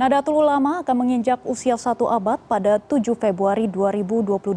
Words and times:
Nadatul 0.00 0.40
Ulama 0.40 0.80
akan 0.80 0.96
menginjak 0.96 1.44
usia 1.44 1.76
satu 1.76 2.08
abad 2.08 2.40
pada 2.48 2.80
7 2.80 3.04
Februari 3.20 3.68
2022. 3.68 4.48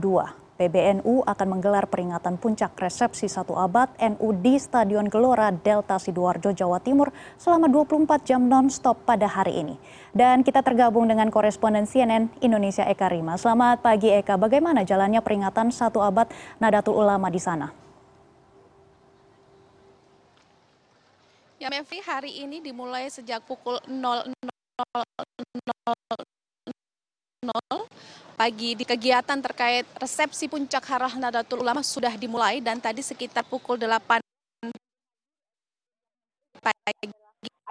PBNU 0.55 1.19
akan 1.27 1.47
menggelar 1.51 1.83
peringatan 1.91 2.39
puncak 2.39 2.71
resepsi 2.79 3.27
satu 3.27 3.51
abad 3.59 3.91
NU 3.99 4.31
di 4.39 4.55
Stadion 4.55 5.11
Gelora 5.11 5.51
Delta 5.51 5.99
Sidoarjo, 5.99 6.55
Jawa 6.55 6.79
Timur 6.79 7.11
selama 7.35 7.67
24 7.67 8.23
jam 8.23 8.47
non-stop 8.47 9.03
pada 9.03 9.27
hari 9.27 9.67
ini. 9.67 9.75
Dan 10.15 10.47
kita 10.47 10.63
tergabung 10.63 11.11
dengan 11.11 11.27
koresponden 11.27 11.91
CNN 11.91 12.31
Indonesia 12.39 12.87
Eka 12.87 13.11
Rima. 13.11 13.35
Selamat 13.35 13.83
pagi 13.83 14.15
Eka, 14.15 14.39
bagaimana 14.39 14.87
jalannya 14.87 15.19
peringatan 15.19 15.75
satu 15.75 15.99
abad 15.99 16.31
Nadatul 16.63 16.95
Ulama 16.95 17.27
di 17.27 17.43
sana? 17.43 17.67
Ya 21.59 21.67
Mevri, 21.67 21.99
hari 21.99 22.31
ini 22.47 22.63
dimulai 22.63 23.11
sejak 23.11 23.43
pukul 23.43 23.83
00 23.91 24.52
pagi 28.33 28.73
di 28.73 28.83
kegiatan 28.83 29.37
terkait 29.37 29.85
resepsi 30.01 30.49
puncak 30.49 30.81
Harah 30.89 31.13
Nadatul 31.15 31.61
Ulama 31.61 31.85
sudah 31.85 32.17
dimulai 32.17 32.57
dan 32.57 32.81
tadi 32.81 33.05
sekitar 33.05 33.45
pukul 33.45 33.77
8 33.77 34.19
pagi 36.57 37.22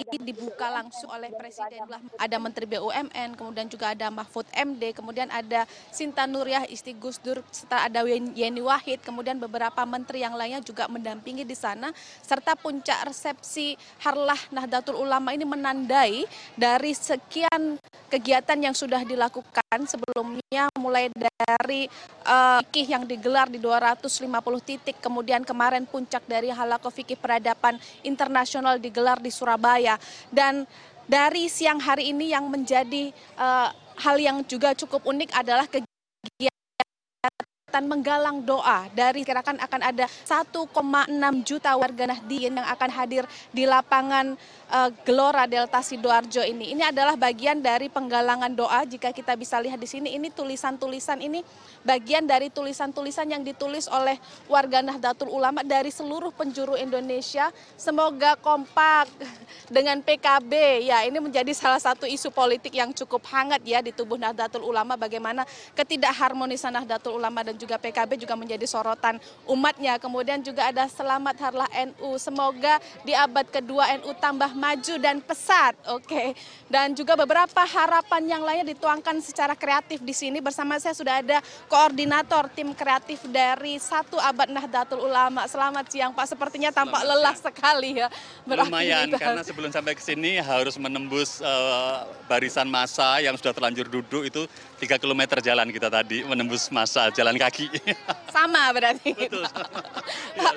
dibuka 0.06 0.68
langsung 0.68 1.10
oleh 1.10 1.30
Presiden. 1.34 1.86
Ada 2.18 2.36
Menteri 2.40 2.66
BUMN, 2.66 3.38
kemudian 3.38 3.66
juga 3.70 3.94
ada 3.94 4.10
Mahfud 4.10 4.46
MD, 4.52 4.96
kemudian 4.96 5.28
ada 5.30 5.64
Sinta 5.94 6.26
Nuriyah 6.26 6.66
Isti 6.66 6.96
Gus 6.96 7.20
Dur, 7.22 7.40
serta 7.52 7.86
ada 7.86 8.04
Yeni 8.08 8.62
Wahid, 8.62 9.00
kemudian 9.04 9.38
beberapa 9.38 9.82
menteri 9.86 10.24
yang 10.24 10.34
lainnya 10.34 10.60
juga 10.64 10.88
mendampingi 10.90 11.46
di 11.46 11.54
sana, 11.54 11.94
serta 12.22 12.58
puncak 12.58 13.08
resepsi 13.08 13.78
Harlah 14.02 14.38
Nahdlatul 14.50 14.98
Ulama 14.98 15.30
ini 15.36 15.44
menandai 15.46 16.24
dari 16.58 16.92
sekian 16.96 17.78
kegiatan 18.12 18.60
yang 18.60 18.76
sudah 18.76 19.00
dilakukan 19.08 19.78
sebelumnya 19.88 20.68
mulai 20.76 21.08
dari 21.16 21.88
uh, 22.28 22.60
yang 22.76 23.08
digelar 23.08 23.48
di 23.48 23.56
250 23.56 24.28
titik, 24.60 25.00
kemudian 25.00 25.40
kemarin 25.40 25.88
puncak 25.88 26.20
dari 26.28 26.52
halako 26.52 26.92
fikih 26.92 27.16
peradaban 27.16 27.80
internasional 28.04 28.76
digelar 28.76 29.16
di 29.16 29.32
Surabaya. 29.32 29.96
Dan 30.28 30.68
dari 31.08 31.48
siang 31.48 31.80
hari 31.80 32.12
ini 32.12 32.36
yang 32.36 32.52
menjadi 32.52 33.08
uh, 33.40 33.72
hal 33.96 34.16
yang 34.20 34.44
juga 34.44 34.76
cukup 34.76 35.08
unik 35.08 35.32
adalah 35.32 35.64
kegiatan 35.64 35.91
menggalang 37.80 38.44
doa 38.44 38.84
dari 38.92 39.24
kirakan 39.24 39.56
akan 39.56 39.80
ada 39.80 40.04
1,6 40.28 41.48
juta 41.48 41.72
warga 41.72 42.04
Nahdien 42.12 42.60
yang 42.60 42.68
akan 42.68 42.90
hadir 42.92 43.24
di 43.48 43.64
lapangan 43.64 44.36
uh, 44.68 44.90
Gelora 45.08 45.48
Delta 45.48 45.80
Sidoarjo 45.80 46.44
ini. 46.44 46.76
Ini 46.76 46.92
adalah 46.92 47.16
bagian 47.16 47.64
dari 47.64 47.88
penggalangan 47.88 48.52
doa 48.52 48.84
jika 48.84 49.08
kita 49.14 49.32
bisa 49.38 49.56
lihat 49.62 49.80
di 49.80 49.88
sini 49.88 50.12
ini 50.12 50.28
tulisan-tulisan 50.28 51.24
ini 51.24 51.40
bagian 51.86 52.28
dari 52.28 52.52
tulisan-tulisan 52.52 53.28
yang 53.32 53.40
ditulis 53.46 53.88
oleh 53.88 54.20
warga 54.50 54.84
Nahdlatul 54.84 55.32
Ulama 55.32 55.64
dari 55.64 55.88
seluruh 55.88 56.34
penjuru 56.34 56.74
Indonesia. 56.76 57.48
Semoga 57.78 58.34
kompak 58.36 59.08
dengan 59.68 60.00
PKB. 60.00 60.84
Ya, 60.88 61.04
ini 61.06 61.20
menjadi 61.20 61.52
salah 61.54 61.78
satu 61.78 62.08
isu 62.08 62.32
politik 62.34 62.74
yang 62.74 62.90
cukup 62.90 63.22
hangat 63.30 63.62
ya 63.62 63.78
di 63.84 63.94
tubuh 63.94 64.16
Nahdlatul 64.18 64.64
Ulama 64.64 64.96
bagaimana 64.98 65.44
ketidakharmonisan 65.76 66.72
Nahdlatul 66.74 67.16
Ulama 67.20 67.44
dan 67.46 67.54
juga 67.62 67.78
PKB 67.78 68.18
juga 68.18 68.34
menjadi 68.34 68.66
sorotan 68.66 69.22
umatnya. 69.46 70.02
Kemudian 70.02 70.42
juga 70.42 70.66
ada 70.66 70.90
selamat 70.90 71.36
harlah 71.38 71.70
NU. 71.94 72.18
Semoga 72.18 72.82
di 73.06 73.14
abad 73.14 73.46
kedua 73.46 73.94
NU 74.02 74.10
tambah 74.18 74.50
maju 74.50 74.94
dan 74.98 75.22
pesat. 75.22 75.78
Oke. 75.94 76.34
Dan 76.66 76.98
juga 76.98 77.14
beberapa 77.14 77.62
harapan 77.62 78.22
yang 78.26 78.42
lainnya 78.42 78.74
dituangkan 78.74 79.22
secara 79.22 79.54
kreatif 79.54 80.02
di 80.02 80.10
sini. 80.10 80.42
Bersama 80.42 80.82
saya 80.82 80.98
sudah 80.98 81.22
ada 81.22 81.38
koordinator 81.70 82.50
tim 82.50 82.74
kreatif 82.74 83.22
dari 83.30 83.78
satu 83.78 84.18
abad 84.18 84.50
Nahdlatul 84.50 85.06
Ulama. 85.06 85.46
Selamat 85.46 85.86
siang 85.86 86.10
Pak. 86.10 86.34
Sepertinya 86.34 86.74
tampak 86.74 87.06
Selamat 87.06 87.18
lelah 87.22 87.36
siang. 87.38 87.46
sekali 87.46 87.90
ya. 88.02 88.08
Lumayan 88.42 89.06
karena 89.14 89.42
sebelum 89.46 89.70
sampai 89.70 89.94
ke 89.94 90.02
sini 90.02 90.42
harus 90.42 90.74
menembus 90.80 91.38
uh, 91.38 92.08
barisan 92.26 92.66
masa 92.66 93.22
yang 93.22 93.36
sudah 93.38 93.54
terlanjur 93.54 93.86
duduk 93.86 94.26
itu 94.26 94.42
3 94.82 94.98
km 94.98 95.38
jalan 95.38 95.70
kita 95.70 95.86
tadi 95.86 96.26
menembus 96.26 96.66
masa 96.74 97.06
jalan 97.14 97.38
kaki. 97.38 97.70
Sama 98.34 98.66
berarti. 98.74 99.14
Betul. 99.14 99.46
ya, 100.42 100.50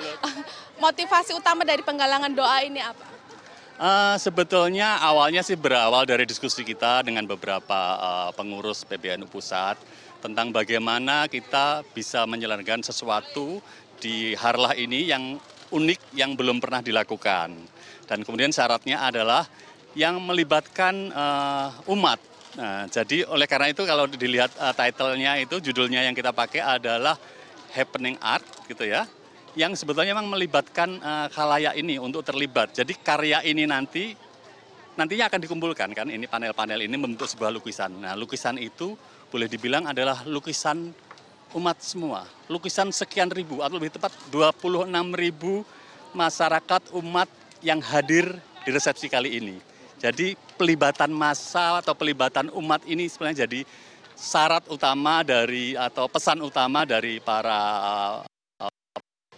Motivasi 0.82 1.30
utama 1.38 1.62
dari 1.62 1.86
penggalangan 1.86 2.34
doa 2.34 2.58
ini 2.66 2.82
apa? 2.82 3.06
Uh, 3.78 4.18
sebetulnya 4.18 4.98
awalnya 4.98 5.46
sih 5.46 5.54
berawal 5.54 6.02
dari 6.02 6.26
diskusi 6.26 6.66
kita 6.66 7.06
dengan 7.06 7.22
beberapa 7.22 7.80
uh, 8.02 8.30
pengurus 8.34 8.82
PBNU 8.82 9.30
pusat 9.30 9.78
tentang 10.18 10.50
bagaimana 10.50 11.30
kita 11.30 11.86
bisa 11.94 12.26
menjalankan 12.26 12.82
sesuatu 12.82 13.62
di 14.02 14.34
Harlah 14.34 14.74
ini 14.74 15.06
yang 15.06 15.38
unik 15.70 16.18
yang 16.18 16.34
belum 16.34 16.58
pernah 16.58 16.82
dilakukan. 16.82 17.54
Dan 18.10 18.26
kemudian 18.26 18.50
syaratnya 18.50 19.06
adalah 19.06 19.46
yang 19.94 20.18
melibatkan 20.18 21.14
uh, 21.14 21.70
umat 21.94 22.18
Nah, 22.56 22.88
jadi 22.88 23.28
oleh 23.28 23.44
karena 23.44 23.68
itu 23.68 23.84
kalau 23.84 24.08
dilihat 24.08 24.48
uh, 24.56 24.72
title-nya 24.72 25.36
itu 25.44 25.60
judulnya 25.60 26.08
yang 26.08 26.16
kita 26.16 26.32
pakai 26.32 26.64
adalah 26.64 27.20
Happening 27.76 28.16
Art 28.16 28.44
gitu 28.64 28.88
ya. 28.88 29.04
Yang 29.52 29.84
sebetulnya 29.84 30.16
memang 30.16 30.32
melibatkan 30.32 30.96
uh, 31.00 31.28
khalayak 31.28 31.76
ini 31.76 32.00
untuk 32.00 32.24
terlibat. 32.24 32.72
Jadi 32.72 32.96
karya 32.96 33.44
ini 33.44 33.68
nanti 33.68 34.16
nantinya 34.96 35.28
akan 35.28 35.40
dikumpulkan 35.44 35.92
kan 35.92 36.08
ini 36.08 36.24
panel-panel 36.24 36.80
ini 36.80 36.96
membentuk 36.96 37.28
sebuah 37.28 37.52
lukisan. 37.52 38.00
Nah, 38.00 38.16
lukisan 38.16 38.56
itu 38.56 38.96
boleh 39.28 39.52
dibilang 39.52 39.84
adalah 39.84 40.24
lukisan 40.24 40.96
umat 41.52 41.76
semua. 41.84 42.24
Lukisan 42.48 42.88
sekian 42.88 43.28
ribu 43.28 43.60
atau 43.60 43.76
lebih 43.76 43.92
tepat 43.92 44.16
26 44.32 44.88
ribu 45.12 45.60
masyarakat 46.16 46.96
umat 46.96 47.28
yang 47.60 47.84
hadir 47.84 48.32
di 48.64 48.70
resepsi 48.72 49.12
kali 49.12 49.36
ini. 49.36 49.75
Jadi 49.96 50.36
pelibatan 50.56 51.12
massa 51.12 51.80
atau 51.80 51.96
pelibatan 51.96 52.52
umat 52.52 52.84
ini 52.84 53.08
sebenarnya 53.08 53.48
jadi 53.48 53.64
syarat 54.16 54.64
utama 54.72 55.20
dari 55.20 55.76
atau 55.76 56.08
pesan 56.08 56.40
utama 56.40 56.88
dari 56.88 57.20
para 57.20 57.60
uh, 58.60 58.70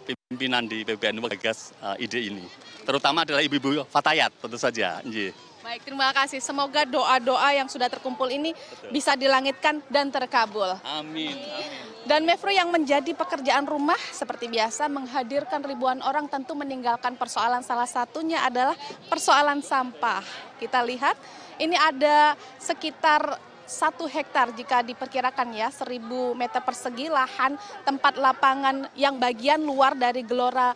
pimpinan 0.07 0.67
di 0.67 0.87
PBNU 0.87 1.19
menggagas 1.19 1.75
uh, 1.83 1.95
ide 1.99 2.31
ini. 2.31 2.47
Terutama 2.87 3.27
adalah 3.27 3.43
ibu-ibu 3.43 3.83
Fatayat 3.87 4.31
tentu 4.39 4.57
saja. 4.59 5.03
Nji. 5.03 5.31
Baik, 5.59 5.85
terima 5.85 6.09
kasih. 6.15 6.39
Semoga 6.41 6.81
doa-doa 6.87 7.53
yang 7.53 7.69
sudah 7.69 7.91
terkumpul 7.91 8.25
ini 8.31 8.55
Betul. 8.55 8.89
bisa 8.95 9.13
dilangitkan 9.13 9.83
dan 9.91 10.09
terkabul. 10.09 10.79
Amin. 10.81 11.35
Amin. 11.35 11.88
Dan 12.09 12.25
Mevro 12.25 12.49
yang 12.49 12.73
menjadi 12.73 13.13
pekerjaan 13.13 13.69
rumah 13.69 14.01
seperti 14.09 14.49
biasa 14.49 14.89
menghadirkan 14.89 15.61
ribuan 15.61 16.01
orang 16.01 16.25
tentu 16.25 16.57
meninggalkan 16.57 17.13
persoalan 17.13 17.61
salah 17.61 17.85
satunya 17.85 18.41
adalah 18.41 18.73
persoalan 19.05 19.61
sampah. 19.61 20.25
Kita 20.57 20.81
lihat 20.81 21.13
ini 21.61 21.77
ada 21.77 22.33
sekitar 22.57 23.37
satu 23.69 24.09
hektar 24.09 24.49
jika 24.57 24.81
diperkirakan 24.81 25.53
ya 25.53 25.69
seribu 25.69 26.33
meter 26.33 26.65
persegi 26.65 27.13
lahan 27.13 27.53
tempat 27.85 28.17
lapangan 28.17 28.89
yang 28.97 29.21
bagian 29.21 29.61
luar 29.61 29.93
dari 29.93 30.25
gelora 30.25 30.73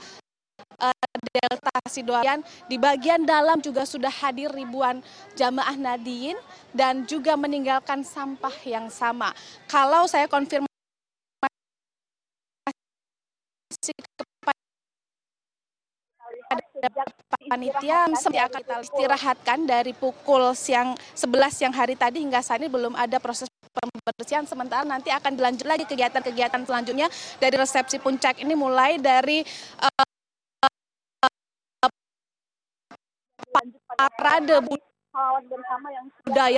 uh, 0.77 1.07
Delta 1.33 1.81
Sidoarjo. 1.89 2.45
Di 2.69 2.77
bagian 2.77 3.25
dalam 3.25 3.57
juga 3.57 3.89
sudah 3.89 4.13
hadir 4.21 4.53
ribuan 4.53 5.01
jamaah 5.33 5.81
Nadiin 5.81 6.38
dan 6.77 7.09
juga 7.09 7.33
meninggalkan 7.33 8.05
sampah 8.05 8.53
yang 8.69 8.94
sama. 8.94 9.33
Kalau 9.65 10.05
saya 10.05 10.29
konfirmasi 10.29 10.72
panitia 17.47 18.09
seperti 18.16 18.39
akan 18.39 18.61
kita 18.63 18.75
istirahatkan 18.88 19.59
dari 19.67 19.91
pukul 19.94 20.55
siang 20.55 20.95
11 21.16 21.51
siang 21.51 21.73
hari 21.75 21.94
tadi 21.95 22.23
hingga 22.23 22.39
saat 22.39 22.63
ini 22.63 22.71
belum 22.71 22.95
ada 22.95 23.19
proses 23.19 23.47
pembersihan. 23.74 24.45
Sementara 24.45 24.85
nanti 24.85 25.09
akan 25.09 25.33
dilanjut 25.33 25.65
lagi 25.65 25.85
kegiatan-kegiatan 25.89 26.62
selanjutnya 26.65 27.07
dari 27.41 27.56
resepsi 27.57 27.97
puncak 27.97 28.41
ini 28.41 28.53
mulai 28.53 29.01
dari 29.01 29.41
uh, 29.81 30.06
parade 33.97 34.57
budaya 36.25 36.57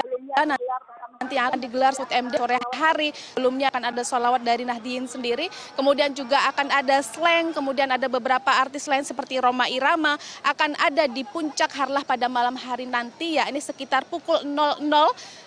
nanti 1.19 1.35
akan 1.35 1.59
digelar 1.59 1.91
Sud 1.91 2.07
MD 2.07 2.39
sore 2.39 2.55
hari. 2.71 3.09
Sebelumnya 3.35 3.67
akan 3.67 3.83
ada 3.91 4.01
solawat 4.05 4.41
dari 4.43 4.63
Nahdien 4.63 5.03
sendiri. 5.09 5.51
Kemudian 5.75 6.15
juga 6.15 6.39
akan 6.53 6.71
ada 6.71 7.03
slang, 7.03 7.51
kemudian 7.51 7.91
ada 7.91 8.07
beberapa 8.07 8.47
artis 8.47 8.87
lain 8.87 9.03
seperti 9.03 9.39
Roma 9.43 9.67
Irama 9.67 10.15
akan 10.43 10.75
ada 10.79 11.03
di 11.09 11.27
puncak 11.27 11.71
Harlah 11.75 12.07
pada 12.07 12.31
malam 12.31 12.55
hari 12.55 12.87
nanti 12.87 13.35
ya. 13.35 13.47
Ini 13.51 13.59
sekitar 13.59 14.07
pukul 14.07 14.39
00 14.47 14.87
ta- 14.87 15.11
eh, 15.11 15.44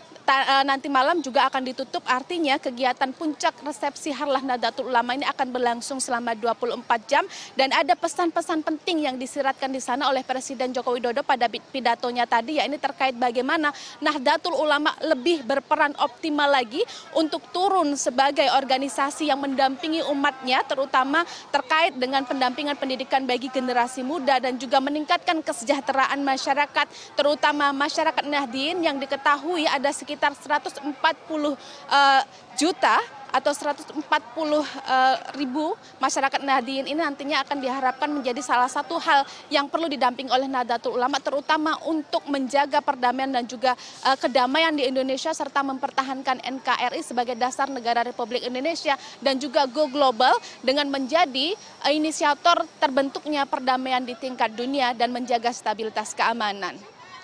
nanti 0.69 0.93
malam 0.93 1.25
juga 1.25 1.49
akan 1.49 1.65
ditutup. 1.65 2.05
Artinya 2.05 2.61
kegiatan 2.61 3.11
puncak 3.17 3.57
resepsi 3.65 4.13
Harlah 4.13 4.45
Nadatul 4.45 4.93
Ulama 4.93 5.17
ini 5.17 5.25
akan 5.25 5.49
berlangsung 5.49 5.99
selama 5.99 6.37
24 6.37 6.85
jam. 7.09 7.25
Dan 7.57 7.73
ada 7.73 7.97
pesan-pesan 7.97 8.61
penting 8.61 9.09
yang 9.09 9.17
disiratkan 9.17 9.73
di 9.73 9.81
sana 9.81 10.13
oleh 10.13 10.21
Presiden 10.21 10.77
Joko 10.77 10.93
Widodo 10.93 11.25
pada 11.25 11.49
pi- 11.49 11.65
pidatonya 11.73 12.29
tadi 12.29 12.61
ya 12.61 12.69
ini 12.69 12.77
terkait 12.77 13.17
bagaimana 13.17 13.73
Nahdlatul 14.05 14.53
Ulama 14.53 14.93
lebih 15.01 15.47
berperan 15.47 15.97
optimal 15.97 16.51
lagi 16.53 16.85
untuk 17.17 17.41
turun 17.55 17.97
sebagai 17.97 18.51
organisasi 18.53 19.33
yang 19.33 19.41
mendampingi 19.41 20.05
umatnya 20.11 20.61
terutama 20.67 21.25
terkait 21.55 21.97
dengan 21.97 22.27
pendampingan 22.27 22.77
pendidikan 22.77 23.25
bagi 23.25 23.49
generasi 23.49 24.05
muda 24.05 24.43
dan 24.43 24.59
juga 24.61 24.83
meningkatkan 24.83 25.41
kesejahteraan 25.41 26.21
masyarakat 26.21 26.87
terutama 27.15 27.73
masyarakat 27.73 28.25
Nahdien 28.27 28.83
yang 28.83 28.99
diketahui 28.99 29.65
ada 29.65 29.89
sekitar 29.95 30.18
140 30.19 30.83
eh, 30.83 32.23
juta 32.59 32.99
atau 33.29 33.53
140 33.53 34.01
eh, 34.01 35.17
ribu 35.37 35.77
masyarakat 36.01 36.41
Nahdien 36.41 36.89
ini 36.89 36.99
nantinya 36.99 37.45
akan 37.45 37.61
diharapkan 37.61 38.09
menjadi 38.09 38.41
salah 38.41 38.69
satu 38.69 38.97
hal 38.97 39.25
yang 39.53 39.69
perlu 39.69 39.87
didamping 39.87 40.33
oleh 40.33 40.49
Nahdlatul 40.49 40.97
Ulama 40.97 41.21
terutama 41.21 41.77
untuk 41.85 42.25
menjaga 42.27 42.81
perdamaian 42.81 43.29
dan 43.29 43.45
juga 43.45 43.77
eh, 44.05 44.17
kedamaian 44.17 44.73
di 44.73 44.89
Indonesia 44.89 45.31
serta 45.33 45.61
mempertahankan 45.61 46.41
NKRI 46.41 47.01
sebagai 47.05 47.37
dasar 47.37 47.69
negara 47.69 48.01
Republik 48.01 48.45
Indonesia 48.45 48.97
dan 49.21 49.37
juga 49.37 49.69
go 49.69 49.87
global 49.89 50.33
dengan 50.65 50.89
menjadi 50.89 51.53
inisiator 51.93 52.65
terbentuknya 52.81 53.45
perdamaian 53.45 54.03
di 54.03 54.17
tingkat 54.17 54.57
dunia 54.57 54.97
dan 54.97 55.13
menjaga 55.13 55.53
stabilitas 55.53 56.17
keamanan. 56.17 56.75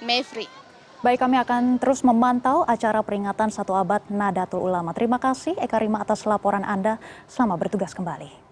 Mevri. 0.05 0.64
Baik, 1.05 1.21
kami 1.21 1.37
akan 1.37 1.77
terus 1.77 2.01
memantau 2.01 2.65
acara 2.65 3.05
peringatan 3.05 3.53
satu 3.53 3.77
abad 3.77 4.01
Nadatul 4.09 4.65
Ulama. 4.65 4.97
Terima 4.97 5.21
kasih 5.21 5.53
Eka 5.61 5.77
Rima 5.77 6.01
atas 6.01 6.25
laporan 6.25 6.65
Anda. 6.65 6.97
Selamat 7.29 7.61
bertugas 7.61 7.93
kembali. 7.93 8.44